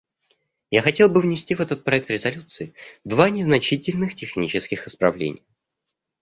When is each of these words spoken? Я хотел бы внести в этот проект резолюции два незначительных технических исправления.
Я 0.71 0.81
хотел 0.81 1.09
бы 1.11 1.21
внести 1.21 1.53
в 1.53 1.59
этот 1.61 1.83
проект 1.83 2.09
резолюции 2.09 2.73
два 3.03 3.29
незначительных 3.29 4.15
технических 4.15 4.87
исправления. 4.87 5.43